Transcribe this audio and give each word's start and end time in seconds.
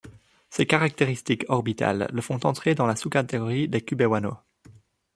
Ces 0.49 0.65
caractéristiques 0.65 1.45
orbitales 1.47 2.09
le 2.11 2.21
font 2.23 2.39
entrer 2.43 2.73
dans 2.73 2.87
la 2.87 2.95
sous-catégorie 2.95 3.67
des 3.67 3.81
cubewanos. 3.85 4.37